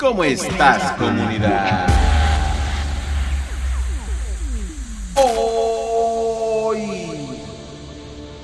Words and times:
¿Cómo 0.00 0.24
estás, 0.24 0.92
comunidad? 0.92 1.86
Hoy. 5.14 6.78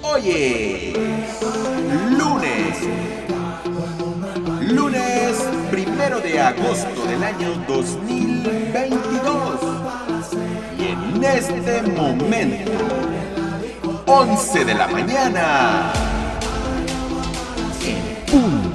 Hoy 0.03 0.93
lunes. 2.11 2.79
Lunes 4.71 5.43
primero 5.71 6.21
de 6.21 6.39
agosto 6.39 7.07
del 7.07 7.25
año 7.25 7.49
2022. 7.67 9.61
Y 10.79 10.89
en 10.89 11.25
este 11.25 11.81
momento, 11.85 12.73
11 14.05 14.65
de 14.67 14.75
la 14.75 14.89
mañana. 14.89 15.91
En. 18.31 18.66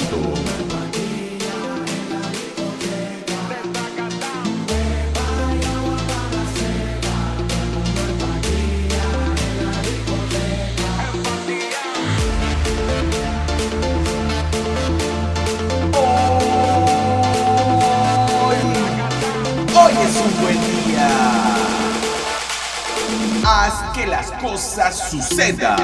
Cosas 24.42 25.12
sucedan. 25.12 25.78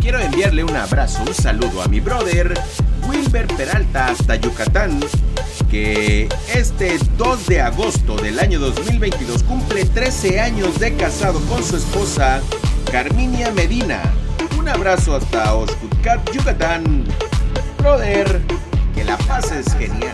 Quiero 0.00 0.18
enviarle 0.18 0.64
un 0.64 0.76
abrazo, 0.76 1.22
un 1.26 1.32
saludo 1.32 1.82
a 1.82 1.88
mi 1.88 2.00
brother 2.00 2.52
Wilber 3.08 3.46
Peralta 3.46 4.08
hasta 4.08 4.36
Yucatán, 4.36 5.00
que 5.70 6.28
este 6.52 6.98
2 7.16 7.46
de 7.46 7.60
agosto 7.60 8.16
del 8.16 8.40
año 8.40 8.58
2022 8.58 9.44
cumple 9.44 9.84
13 9.84 10.40
años 10.40 10.80
de 10.80 10.96
casado 10.96 11.38
con 11.48 11.62
su 11.62 11.76
esposa 11.76 12.40
Carminia 12.90 13.52
Medina. 13.52 14.02
Un 14.58 14.68
abrazo 14.68 15.14
hasta 15.14 15.54
Oxcutcat, 15.54 16.28
Yucatán. 16.32 17.04
Brother, 17.78 18.40
que 18.94 19.04
la 19.04 19.16
pases 19.18 19.72
genial. 19.74 20.12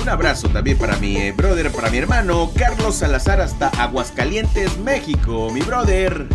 Un 0.00 0.08
abrazo 0.08 0.48
también 0.48 0.78
para 0.78 0.96
mi 0.96 1.16
eh, 1.16 1.32
brother, 1.32 1.70
para 1.70 1.90
mi 1.90 1.98
hermano 1.98 2.50
Carlos 2.56 2.96
Salazar 2.96 3.42
hasta 3.42 3.68
Aguascalientes, 3.68 4.78
México. 4.78 5.50
Mi 5.52 5.60
brother, 5.60 6.26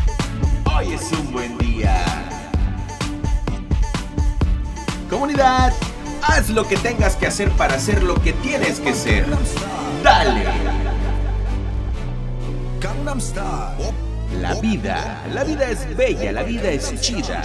hoy 0.66 0.94
es 0.94 1.12
un 1.12 1.32
buen 1.34 1.57
Comunidad, 5.10 5.74
haz 6.22 6.50
lo 6.50 6.68
que 6.68 6.76
tengas 6.78 7.16
que 7.16 7.28
hacer 7.28 7.50
para 7.52 7.76
hacer 7.76 8.04
lo 8.04 8.16
que 8.22 8.34
tienes 8.34 8.82
que 8.82 8.94
ser. 8.94 9.26
Dale. 10.04 10.44
La 14.42 14.54
vida, 14.56 15.24
la 15.34 15.46
vida 15.46 15.70
es 15.70 15.96
bella, 15.96 16.34
la 16.34 16.44
vida 16.44 16.70
es 16.70 17.00
chida. 17.00 17.42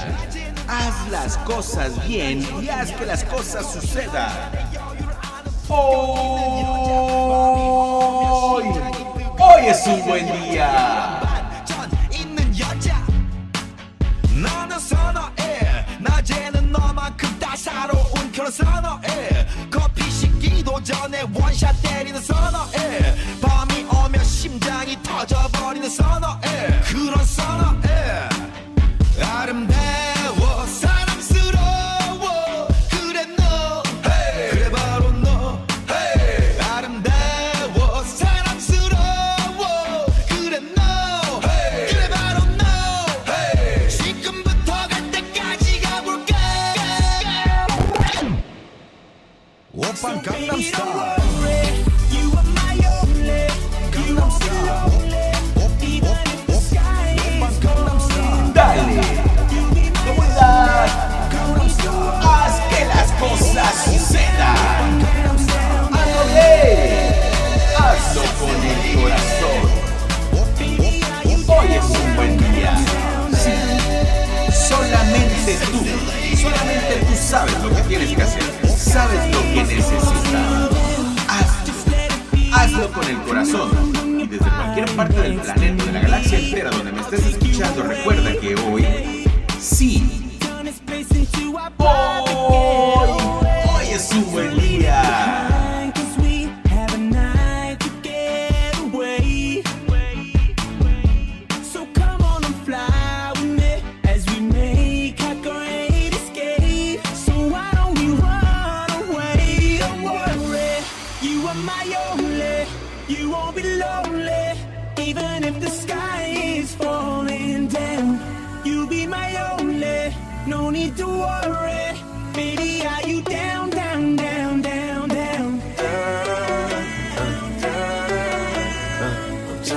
Haz 0.66 1.08
las 1.10 1.36
cosas 1.38 2.06
bien 2.06 2.44
y 2.60 2.68
haz 2.68 2.90
que 2.92 3.06
las 3.06 3.22
cosas 3.24 3.72
sucedan. 3.72 4.32
Hoy, 5.68 5.84
hoy 9.38 9.66
es 9.66 9.86
un 9.86 10.04
buen 10.04 10.26
día. 10.42 11.21
그런 18.42 18.50
선어해. 18.50 19.46
커피 19.70 20.10
식기도 20.10 20.82
전에 20.82 21.22
원샷 21.32 21.80
때리는 21.80 22.20
선어해. 22.20 23.14
밤이 23.40 23.84
오면 23.84 24.24
심장이 24.24 25.00
터져버리는 25.00 25.88
선어해. 25.88 26.80
그런 26.90 27.24
선어해 27.24 27.91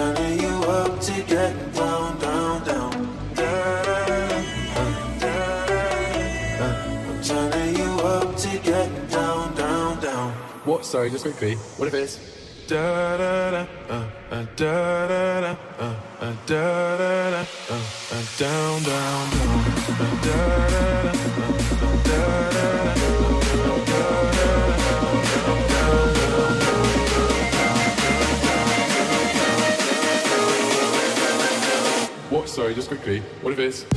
turning 0.05 0.39
you 0.39 0.55
up 0.65 0.99
to 1.01 1.13
get 1.23 1.73
down, 1.73 2.19
down, 2.19 2.63
down. 2.63 2.93
I'm 6.61 7.23
turning 7.23 7.75
you 7.75 7.91
up 8.01 8.35
to 8.37 8.57
get 8.59 9.09
down, 9.09 9.55
down, 9.55 9.99
down. 9.99 10.31
What? 10.65 10.85
Sorry, 10.85 11.09
just 11.09 11.23
quickly. 11.23 11.55
What 11.77 11.87
if 11.87 11.95
it's 11.95 12.19
da 12.67 13.17
da 13.17 13.51
da 13.51 13.65
uh, 13.89 14.05
uh, 14.31 14.45
da 14.55 15.07
da 15.07 15.41
da 15.41 15.51
uh, 15.79 15.95
uh, 16.21 16.35
da 16.45 16.97
da 16.97 17.29
da 17.31 17.41
uh, 17.69 17.81
uh, 18.11 18.23
down 18.37 18.83
down 18.83 19.25
down 19.31 19.59
uh, 19.89 20.15
da 20.25 20.67
da 20.69 21.11
da 21.13 21.24
What? 32.35 32.49
Sorry, 32.49 32.75
just 32.75 32.89
quickly. 32.89 33.21
What 33.41 33.57
if 33.57 33.89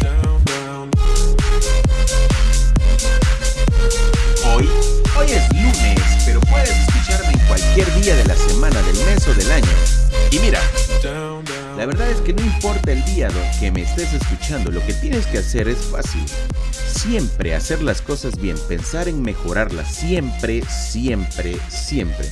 down 0.00 0.42
down 0.44 0.90
Hoy, 4.44 4.68
hoy 5.16 5.26
es 5.30 5.48
lunes, 5.54 6.24
pero 6.26 6.40
puedes 6.40 6.70
escucharme 6.70 7.34
en 7.34 7.46
cualquier 7.46 7.86
día 8.00 8.16
de 8.16 8.24
la 8.24 8.34
semana, 8.34 8.82
del 8.82 8.96
mes 9.06 9.28
o 9.28 9.34
del 9.34 9.52
año. 9.52 9.68
Y 10.32 10.40
mira, 10.40 10.60
La 11.76 11.86
verdad 11.86 12.10
es 12.10 12.20
que 12.22 12.32
no 12.32 12.42
importa 12.42 12.90
el 12.90 13.04
día 13.04 13.28
que 13.60 13.70
me 13.70 13.82
estés 13.82 14.12
escuchando, 14.12 14.72
lo 14.72 14.84
que 14.84 14.94
tienes 14.94 15.28
que 15.28 15.38
hacer 15.38 15.68
es 15.68 15.78
fácil. 15.78 16.24
Siempre 16.72 17.54
hacer 17.54 17.80
las 17.80 18.02
cosas 18.02 18.40
bien, 18.40 18.56
pensar 18.66 19.06
en 19.06 19.22
mejorarlas, 19.22 19.94
siempre, 19.94 20.62
siempre, 20.62 21.56
siempre. 21.68 22.28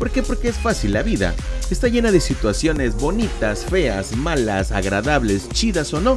¿Por 0.00 0.10
qué? 0.10 0.22
Porque 0.22 0.48
es 0.48 0.56
fácil, 0.56 0.94
la 0.94 1.02
vida 1.02 1.34
está 1.70 1.86
llena 1.88 2.10
de 2.10 2.22
situaciones 2.22 2.96
bonitas, 2.96 3.66
feas, 3.66 4.16
malas, 4.16 4.72
agradables, 4.72 5.46
chidas 5.50 5.92
o 5.92 6.00
no. 6.00 6.16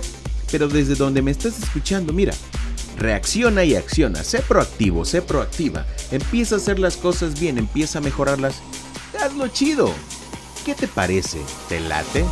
Pero 0.49 0.69
desde 0.69 0.95
donde 0.95 1.21
me 1.21 1.31
estás 1.31 1.61
escuchando, 1.61 2.13
mira, 2.13 2.33
reacciona 2.97 3.65
y 3.65 3.75
acciona, 3.75 4.23
sé 4.23 4.39
proactivo, 4.39 5.03
sé 5.03 5.21
proactiva, 5.21 5.85
empieza 6.11 6.55
a 6.55 6.59
hacer 6.59 6.79
las 6.79 6.95
cosas 6.95 7.37
bien, 7.37 7.57
empieza 7.57 7.99
a 7.99 8.01
mejorarlas, 8.01 8.55
hazlo 9.21 9.49
chido. 9.49 9.93
¿Qué 10.65 10.75
te 10.75 10.87
parece? 10.87 11.39
¿Te 11.67 11.81
late? 11.81 12.23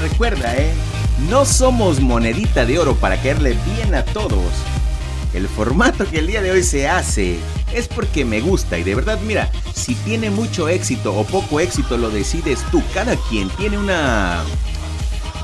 Recuerda, 0.00 0.54
¿eh? 0.56 0.72
No 1.28 1.44
somos 1.44 2.00
monedita 2.00 2.64
de 2.64 2.78
oro 2.78 2.94
para 2.94 3.16
caerle 3.16 3.56
bien 3.74 3.94
a 3.94 4.04
todos. 4.04 4.52
El 5.32 5.48
formato 5.48 6.04
que 6.06 6.18
el 6.18 6.26
día 6.26 6.42
de 6.42 6.50
hoy 6.50 6.62
se 6.62 6.88
hace 6.88 7.38
es 7.72 7.88
porque 7.88 8.24
me 8.24 8.40
gusta 8.40 8.78
y 8.78 8.82
de 8.82 8.94
verdad, 8.94 9.18
mira, 9.26 9.50
si 9.74 9.94
tiene 9.94 10.30
mucho 10.30 10.68
éxito 10.68 11.14
o 11.14 11.24
poco 11.24 11.60
éxito 11.60 11.96
lo 11.96 12.10
decides 12.10 12.60
tú. 12.70 12.82
Cada 12.92 13.16
quien 13.28 13.48
tiene 13.50 13.78
una 13.78 14.42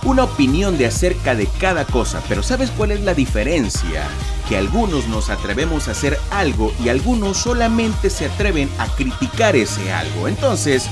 una 0.03 0.25
opinión 0.25 0.79
de 0.79 0.87
acerca 0.87 1.35
de 1.35 1.49
cada 1.59 1.85
cosa, 1.85 2.23
pero 2.29 2.43
¿sabes 2.43 2.71
cuál 2.71 2.93
es 2.93 3.01
la 3.01 3.15
diferencia? 3.15 4.05
Que 4.49 4.57
algunos 4.57 5.09
nos 5.09 5.31
atrevemos 5.31 5.89
a 5.89 5.93
hacer 5.93 6.19
algo 6.31 6.73
y 6.83 6.89
algunos 6.89 7.37
solamente 7.37 8.11
se 8.11 8.27
atreven 8.27 8.71
a 8.79 8.87
criticar 8.87 9.57
ese 9.57 9.93
algo. 9.93 10.29
Entonces, 10.29 10.87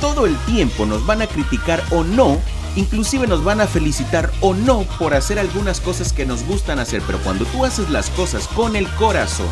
todo 0.00 0.26
el 0.26 0.36
tiempo 0.46 0.86
nos 0.86 1.06
van 1.06 1.22
a 1.22 1.26
criticar 1.26 1.82
o 1.90 2.02
no 2.02 2.40
Inclusive 2.74 3.26
nos 3.26 3.44
van 3.44 3.60
a 3.60 3.66
felicitar 3.66 4.32
o 4.40 4.54
no 4.54 4.84
por 4.98 5.12
hacer 5.12 5.38
algunas 5.38 5.80
cosas 5.80 6.12
que 6.12 6.24
nos 6.24 6.42
gustan 6.44 6.78
hacer, 6.78 7.02
pero 7.06 7.18
cuando 7.18 7.44
tú 7.44 7.66
haces 7.66 7.90
las 7.90 8.08
cosas 8.10 8.48
con 8.48 8.76
el 8.76 8.88
corazón, 8.94 9.48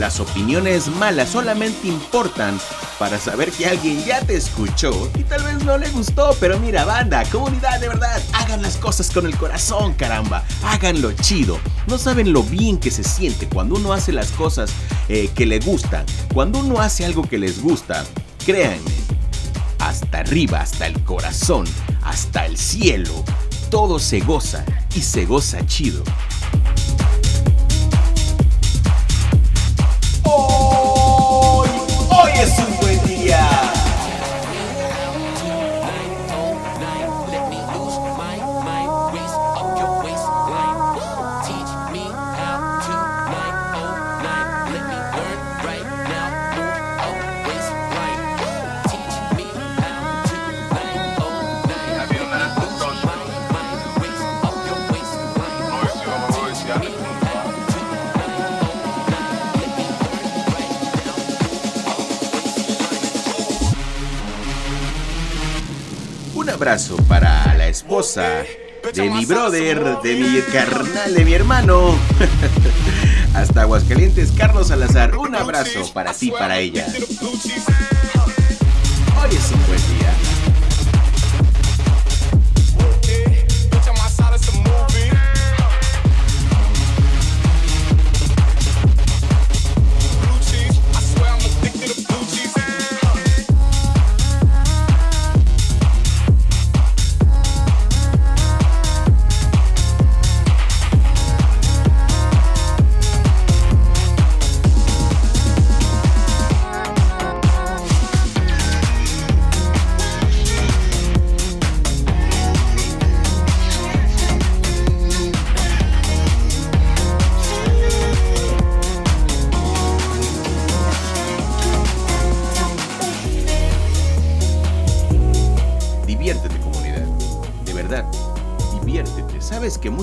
las 0.00 0.18
opiniones 0.18 0.88
malas 0.88 1.28
solamente 1.28 1.86
importan 1.86 2.58
para 2.98 3.18
saber 3.18 3.52
que 3.52 3.66
alguien 3.66 4.02
ya 4.02 4.22
te 4.22 4.34
escuchó 4.34 5.10
y 5.14 5.24
tal 5.24 5.42
vez 5.44 5.62
no 5.62 5.76
le 5.76 5.90
gustó, 5.90 6.34
pero 6.40 6.58
mira, 6.58 6.86
banda, 6.86 7.22
comunidad 7.30 7.78
de 7.80 7.88
verdad, 7.88 8.22
hagan 8.32 8.62
las 8.62 8.78
cosas 8.78 9.10
con 9.10 9.26
el 9.26 9.36
corazón, 9.36 9.92
caramba, 9.92 10.42
háganlo 10.64 11.12
chido. 11.12 11.58
No 11.86 11.98
saben 11.98 12.32
lo 12.32 12.42
bien 12.42 12.78
que 12.78 12.90
se 12.90 13.04
siente 13.04 13.46
cuando 13.46 13.74
uno 13.74 13.92
hace 13.92 14.10
las 14.10 14.30
cosas 14.30 14.70
eh, 15.10 15.28
que 15.34 15.44
le 15.44 15.58
gustan, 15.58 16.06
cuando 16.32 16.60
uno 16.60 16.80
hace 16.80 17.04
algo 17.04 17.28
que 17.28 17.36
les 17.36 17.60
gusta. 17.60 18.06
Créanme, 18.46 18.90
hasta 19.80 20.20
arriba, 20.20 20.62
hasta 20.62 20.86
el 20.86 20.98
corazón, 21.04 21.66
hasta 22.02 22.46
el 22.46 22.56
cielo, 22.56 23.22
todo 23.70 23.98
se 23.98 24.20
goza 24.20 24.64
y 24.94 25.02
se 25.02 25.26
goza 25.26 25.66
chido. 25.66 26.02
Hoy 32.40 32.44
es 32.44 32.69
abrazo 66.70 66.96
para 67.08 67.52
la 67.56 67.66
esposa 67.66 68.44
de 68.94 69.10
mi 69.10 69.26
brother, 69.26 69.98
de 70.04 70.14
mi 70.14 70.40
carnal, 70.52 71.12
de 71.12 71.24
mi 71.24 71.34
hermano. 71.34 71.98
Hasta 73.34 73.62
Aguascalientes, 73.62 74.30
Carlos 74.30 74.68
Salazar. 74.68 75.18
Un 75.18 75.34
abrazo 75.34 75.92
para 75.92 76.12
ti, 76.14 76.30
para 76.30 76.60
ella. 76.60 76.86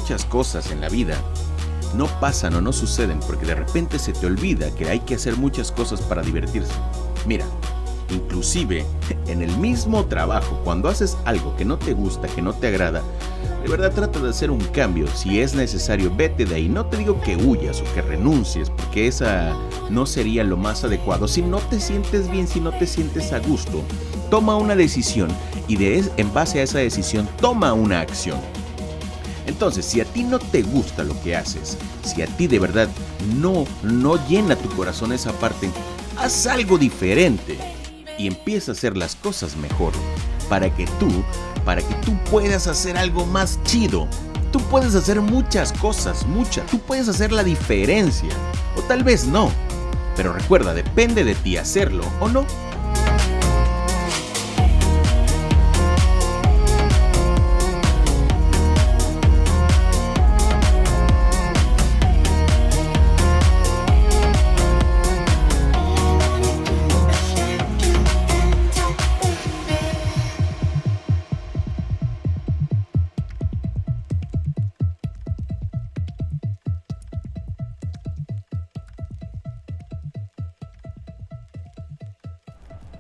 Muchas 0.08 0.24
cosas 0.24 0.72
en 0.72 0.80
la 0.80 0.88
vida 0.88 1.18
no 1.94 2.06
pasan 2.22 2.56
o 2.56 2.62
no 2.62 2.72
suceden 2.72 3.20
porque 3.28 3.46
de 3.46 3.56
repente 3.56 4.00
se 4.00 4.14
te 4.14 4.26
olvida 4.26 4.74
que 4.74 4.88
hay 4.88 5.02
que 5.02 5.16
hacer 5.16 5.36
muchas 5.36 5.70
cosas 5.70 6.00
para 6.00 6.22
divertirse. 6.22 6.72
Mira, 7.26 7.46
Inclusive, 8.10 8.86
en 9.28 9.42
el 9.42 9.58
mismo 9.58 10.06
trabajo, 10.06 10.62
cuando 10.64 10.88
haces 10.88 11.18
algo 11.26 11.58
que 11.58 11.66
no 11.66 11.78
te 11.78 11.92
gusta, 11.92 12.30
que 12.30 12.42
no 12.42 12.54
te 12.54 12.68
agrada, 12.68 13.04
de 13.62 13.68
verdad 13.68 13.92
trata 13.92 14.20
de 14.20 14.30
hacer 14.30 14.50
un 14.50 14.62
cambio. 14.68 15.08
Si 15.14 15.42
es 15.42 15.54
necesario, 15.54 16.10
vete 16.16 16.46
de 16.46 16.56
ahí. 16.56 16.70
No 16.70 16.86
te 16.86 16.96
digo 16.96 17.20
que 17.20 17.36
huyas 17.36 17.82
o 17.82 17.94
que 17.94 18.02
renuncies, 18.02 18.70
porque 18.70 19.08
esa 19.08 19.54
no 19.90 20.06
sería 20.06 20.46
lo 20.46 20.56
más 20.56 20.86
adecuado. 20.86 21.28
Si 21.28 21.42
no 21.42 21.58
te 21.58 21.82
sientes 21.82 22.32
bien, 22.32 22.48
si 22.48 22.62
no 22.62 22.72
te 22.72 22.88
sientes 22.88 23.34
a 23.34 23.40
gusto, 23.40 23.84
toma 24.32 24.56
una 24.56 24.78
decisión 24.78 25.28
y 25.68 25.76
de 25.76 26.02
en 26.16 26.34
base 26.34 26.62
a 26.62 26.64
esa 26.64 26.78
decisión 26.78 27.28
toma 27.42 27.74
una 27.74 28.00
acción. 28.00 28.40
Entonces, 29.48 29.86
si 29.86 30.02
a 30.02 30.06
ti 30.06 30.24
no 30.24 30.40
te 30.40 30.62
gusta 30.62 31.04
lo 31.04 31.20
que 31.24 31.36
haces, 31.36 31.78
si 32.04 32.22
a 32.22 32.28
ti 32.28 32.48
de 32.48 32.60
verdad 32.60 32.90
no 33.38 33.66
no 33.82 34.16
llena 34.28 34.56
tu 34.56 34.70
corazón 34.76 35.14
esa 35.14 35.32
parte, 35.34 35.70
haz 36.18 36.46
algo 36.48 36.78
diferente 36.78 37.58
y 38.18 38.28
empieza 38.28 38.72
a 38.72 38.74
hacer 38.74 38.98
las 38.98 39.16
cosas 39.16 39.56
mejor 39.56 39.94
para 40.50 40.74
que 40.76 40.86
tú, 41.00 41.24
para 41.66 41.82
que 41.82 41.94
tú 42.06 42.14
puedas 42.30 42.68
hacer 42.68 42.98
algo 42.98 43.26
más 43.26 43.60
chido. 43.64 44.08
Tú 44.52 44.60
puedes 44.70 44.96
hacer 44.96 45.22
muchas 45.22 45.74
cosas, 45.74 46.26
muchas. 46.26 46.66
Tú 46.68 46.80
puedes 46.80 47.08
hacer 47.08 47.32
la 47.32 47.44
diferencia. 47.44 48.30
O 48.76 48.82
tal 48.82 49.04
vez 49.04 49.26
no. 49.26 49.52
Pero 50.16 50.34
recuerda, 50.34 50.74
depende 50.74 51.24
de 51.24 51.36
ti 51.36 51.58
hacerlo 51.58 52.04
o 52.20 52.28
no. 52.28 52.46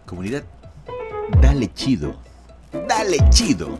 Comunidad, 0.07 0.43
dale 1.41 1.69
chido. 1.73 2.15
Dale 2.87 3.17
chido. 3.29 3.77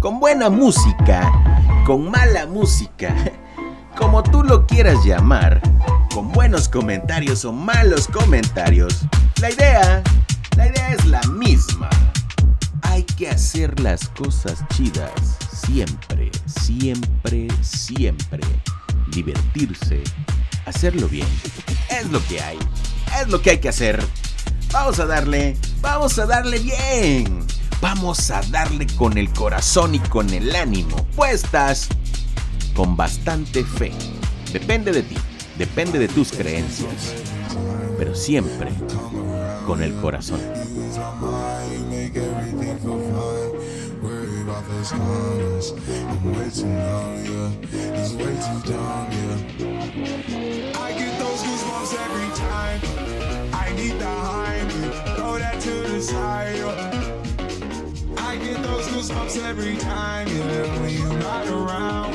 Con 0.00 0.18
buena 0.18 0.50
música, 0.50 1.32
con 1.86 2.10
mala 2.10 2.46
música, 2.46 3.14
como 3.96 4.24
tú 4.24 4.42
lo 4.42 4.66
quieras 4.66 5.04
llamar, 5.04 5.62
con 6.12 6.32
buenos 6.32 6.68
comentarios 6.68 7.44
o 7.44 7.52
malos 7.52 8.08
comentarios. 8.08 9.02
La 9.40 9.52
idea, 9.52 10.02
la 10.56 10.66
idea 10.66 10.94
es 10.94 11.04
la 11.06 11.22
misma. 11.34 11.88
Hay 12.82 13.04
que 13.04 13.30
hacer 13.30 13.78
las 13.78 14.08
cosas 14.08 14.64
chidas 14.74 15.12
siempre, 15.64 16.32
siempre, 16.46 17.46
siempre. 17.60 18.42
Divertirse, 19.12 20.02
hacerlo 20.66 21.08
bien. 21.08 21.28
Es 21.88 22.10
lo 22.10 22.20
que 22.26 22.40
hay. 22.40 22.58
Es 23.22 23.28
lo 23.28 23.40
que 23.40 23.50
hay 23.50 23.58
que 23.58 23.68
hacer. 23.68 24.02
Vamos 24.72 24.98
a 25.00 25.06
darle, 25.06 25.56
vamos 25.80 26.18
a 26.18 26.26
darle 26.26 26.58
bien. 26.58 27.46
Vamos 27.80 28.30
a 28.30 28.42
darle 28.50 28.86
con 28.96 29.16
el 29.16 29.32
corazón 29.32 29.94
y 29.94 29.98
con 29.98 30.28
el 30.30 30.54
ánimo 30.54 30.96
puestas. 31.16 31.88
Con 32.74 32.96
bastante 32.96 33.64
fe. 33.64 33.92
Depende 34.52 34.92
de 34.92 35.02
ti, 35.02 35.16
depende 35.56 35.98
de 35.98 36.08
tus 36.08 36.32
creencias. 36.32 37.14
Pero 37.98 38.14
siempre 38.14 38.70
con 39.66 39.82
el 39.82 39.94
corazón. 39.94 40.40
I 50.74 50.92
get 50.92 51.18
those 51.18 51.42
goosebumps 51.42 51.94
every 51.94 52.28
time. 52.36 53.07
I 58.16 58.36
get 58.40 58.62
those 58.62 58.86
goosebumps 58.86 59.42
every 59.42 59.76
time, 59.78 60.28
you're 60.28 61.12
not 61.14 61.48
around, 61.48 62.07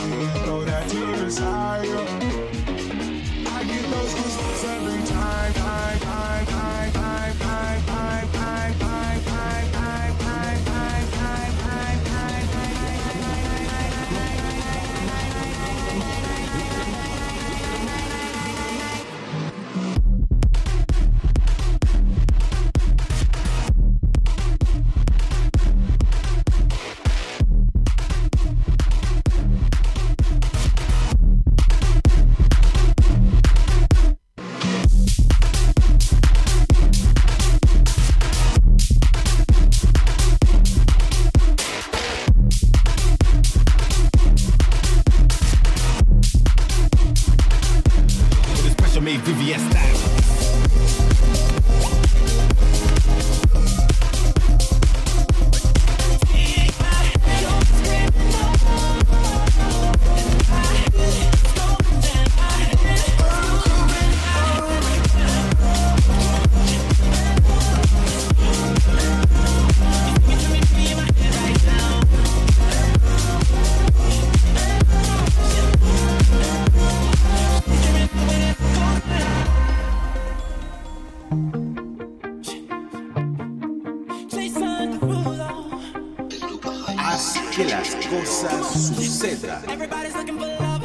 que 87.55 87.65
las 87.65 87.95
cosas 88.07 88.65
sucedan. 88.95 89.61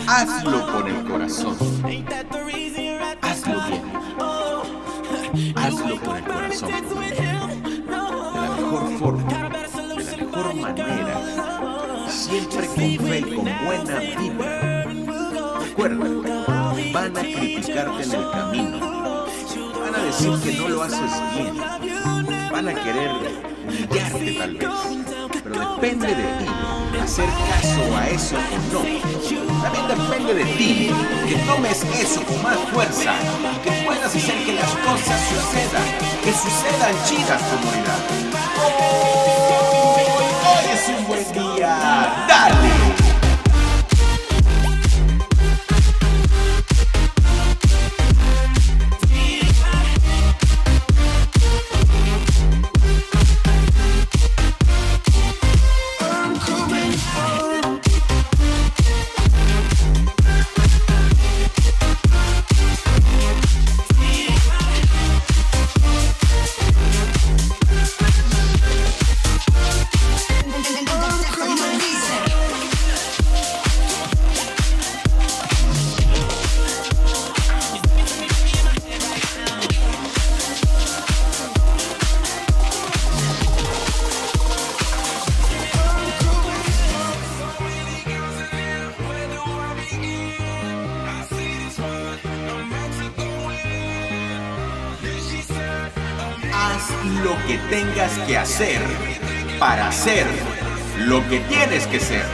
Hazlo 0.07 0.71
con 0.71 0.87
el 0.87 1.05
corazón. 1.09 1.57
Hazlo 3.23 3.61
bien. 3.69 3.83
Hazlo 5.57 6.01
con 6.01 6.17
el 6.17 6.25
corazón. 6.25 6.71
De 6.71 7.21
la 8.35 8.51
mejor 8.57 8.99
forma. 8.99 9.33
De 9.33 10.05
la 10.05 10.17
mejor 10.17 10.55
manera. 10.55 12.07
Siempre 12.11 12.67
con 12.67 13.07
fe 13.07 13.19
y 13.19 13.35
con 13.35 13.45
buena 13.65 13.99
vibra. 14.01 14.85
Recuerda, 15.61 16.75
van 16.93 17.17
a 17.17 17.21
criticarte 17.21 18.03
en 18.03 18.13
el 18.13 18.31
camino. 18.31 19.27
Van 19.81 19.95
a 19.95 20.05
decir 20.05 20.33
que 20.43 20.53
no 20.59 20.69
lo 20.69 20.83
haces 20.83 21.13
bien. 21.35 21.57
Van 22.53 22.69
a 22.69 22.75
querer 22.75 23.11
humillarte 23.67 24.33
tal 24.33 24.55
vez. 24.55 24.69
Pero 25.43 25.75
depende 25.75 26.09
de 26.09 26.15
ti 26.15 26.58
hacer 27.09 27.29
caso 27.31 27.97
a 27.97 28.07
eso 28.09 28.37
o 28.37 28.59
no. 28.71 28.83
También 29.62 29.88
depende 29.88 30.35
de 30.35 30.45
ti 30.45 30.91
que 31.27 31.37
tomes 31.47 31.83
eso 31.99 32.23
con 32.23 32.43
más 32.43 32.59
fuerza 32.71 33.15
que 33.65 33.71
puedas 33.87 34.15
hacer 34.15 34.45
que 34.45 34.53
las 34.53 34.71
cosas 34.87 35.19
sucedan, 35.31 35.88
que 36.23 36.33
sucedan 36.33 36.95
chidas 37.07 37.43
comunidad. 37.45 38.00
Hoy 40.45 40.65
es 40.71 40.88
un 40.99 41.07
buen 41.07 41.33
día. 41.33 42.27
Que 97.47 97.58
tengas 97.70 98.12
que 98.26 98.37
hacer 98.37 98.80
para 99.58 99.88
hacer 99.88 100.26
lo 101.06 101.26
que 101.28 101.40
tienes 101.40 101.87
que 101.87 101.99
ser. 101.99 102.25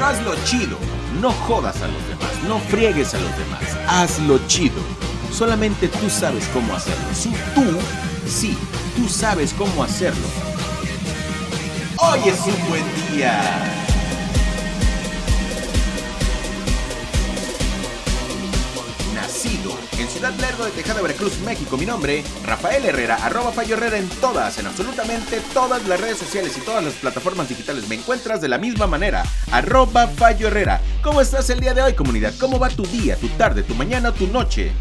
Hazlo 0.00 0.34
chido, 0.44 0.78
no 1.20 1.32
jodas 1.32 1.80
a 1.82 1.88
los 1.88 2.08
demás, 2.08 2.30
no 2.46 2.58
friegues 2.58 3.14
a 3.14 3.18
los 3.18 3.36
demás, 3.36 3.62
hazlo 3.88 4.38
chido. 4.46 4.80
Solamente 5.32 5.88
tú 5.88 6.08
sabes 6.08 6.46
cómo 6.52 6.74
hacerlo. 6.74 7.04
Sí, 7.12 7.32
tú, 7.54 7.64
sí, 8.28 8.56
tú 8.96 9.08
sabes 9.08 9.52
cómo 9.52 9.82
hacerlo. 9.82 10.26
Hoy 11.96 12.20
es 12.26 12.40
un 12.40 12.68
buen 12.68 12.84
día. 13.12 13.83
En 20.04 20.10
Ciudad 20.10 20.34
Lerdo 20.34 20.66
de 20.66 20.70
Tejada, 20.70 21.00
Veracruz, 21.00 21.38
México. 21.46 21.78
Mi 21.78 21.86
nombre, 21.86 22.22
Rafael 22.44 22.84
Herrera, 22.84 23.16
arroba 23.24 23.52
Fallo 23.52 23.74
Herrera 23.74 23.96
en 23.96 24.08
todas, 24.20 24.58
en 24.58 24.66
absolutamente 24.66 25.40
todas 25.54 25.86
las 25.88 25.98
redes 25.98 26.18
sociales 26.18 26.54
y 26.58 26.60
todas 26.60 26.84
las 26.84 26.92
plataformas 26.94 27.48
digitales. 27.48 27.88
Me 27.88 27.94
encuentras 27.94 28.42
de 28.42 28.48
la 28.48 28.58
misma 28.58 28.86
manera, 28.86 29.24
arroba 29.50 30.06
Fallo 30.08 30.48
Herrera. 30.48 30.82
¿Cómo 31.02 31.22
estás 31.22 31.48
el 31.48 31.60
día 31.60 31.72
de 31.72 31.80
hoy, 31.80 31.94
comunidad? 31.94 32.34
¿Cómo 32.38 32.58
va 32.58 32.68
tu 32.68 32.84
día, 32.84 33.16
tu 33.16 33.28
tarde, 33.30 33.62
tu 33.62 33.74
mañana 33.74 34.12
tu 34.12 34.26
noche? 34.26 34.72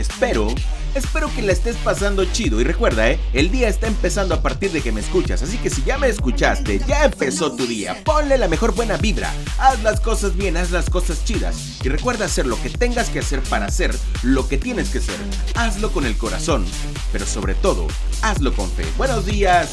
Espero, 0.00 0.48
espero 0.94 1.30
que 1.34 1.42
la 1.42 1.52
estés 1.52 1.76
pasando 1.76 2.24
chido. 2.24 2.60
Y 2.60 2.64
recuerda, 2.64 3.10
¿eh? 3.10 3.18
El 3.32 3.50
día 3.50 3.68
está 3.68 3.86
empezando 3.86 4.34
a 4.34 4.42
partir 4.42 4.72
de 4.72 4.80
que 4.80 4.92
me 4.92 5.00
escuchas. 5.00 5.42
Así 5.42 5.58
que 5.58 5.70
si 5.70 5.82
ya 5.82 5.98
me 5.98 6.08
escuchaste, 6.08 6.80
ya 6.86 7.04
empezó 7.04 7.54
tu 7.54 7.66
día. 7.66 8.02
Ponle 8.04 8.38
la 8.38 8.48
mejor 8.48 8.74
buena 8.74 8.96
vibra. 8.96 9.32
Haz 9.58 9.82
las 9.82 10.00
cosas 10.00 10.36
bien, 10.36 10.56
haz 10.56 10.70
las 10.70 10.90
cosas 10.90 11.24
chidas. 11.24 11.78
Y 11.82 11.88
recuerda 11.88 12.26
hacer 12.26 12.46
lo 12.46 12.60
que 12.62 12.70
tengas 12.70 13.08
que 13.10 13.20
hacer 13.20 13.40
para 13.42 13.66
hacer 13.66 13.94
lo 14.22 14.48
que 14.48 14.58
tienes 14.58 14.90
que 14.90 14.98
hacer. 14.98 15.16
Hazlo 15.54 15.92
con 15.92 16.06
el 16.06 16.16
corazón. 16.16 16.64
Pero 17.12 17.26
sobre 17.26 17.54
todo, 17.54 17.86
hazlo 18.22 18.52
con 18.54 18.70
fe. 18.70 18.84
Buenos 18.96 19.26
días, 19.26 19.70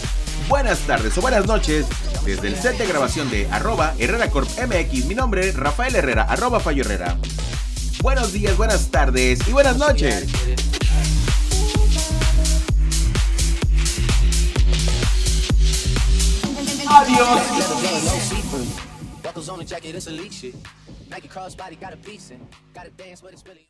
buenas 0.48 0.80
tardes 0.80 1.18
o 1.18 1.22
buenas 1.22 1.46
noches. 1.46 1.86
Desde 2.26 2.48
el 2.48 2.56
set 2.56 2.78
de 2.78 2.86
grabación 2.86 3.30
de 3.32 3.48
arroba 3.50 3.96
Herrera 3.98 4.30
Corp 4.30 4.48
MX, 4.60 5.06
mi 5.06 5.16
nombre, 5.16 5.52
Rafael 5.52 5.96
Herrera, 5.96 6.24
arroba 6.24 6.60
Fallo 6.60 6.84
Herrera. 6.84 7.18
Buenos 8.02 8.34
días, 8.34 8.58
buenas 8.58 8.90
tardes 8.90 9.40
y 9.48 9.52
buenas 9.52 9.78
noches. 9.78 10.26
Adiós. 16.92 17.40
Buckles 19.24 19.48
on 19.48 19.60
the 19.60 19.64
jacket, 19.64 19.96
it's 19.96 20.08
elite 20.08 20.34
shit. 20.34 20.56
Nike 21.10 21.30
crossbody 21.30 21.80
got 21.80 21.94
a 21.94 21.98
piece 21.98 22.32
in. 22.32 22.40
Gotta 22.74 22.90
dance, 22.92 23.22
but 23.22 23.32
it's 23.32 23.46
really. 23.46 23.68